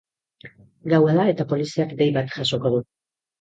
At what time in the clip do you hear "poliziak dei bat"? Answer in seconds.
1.51-2.35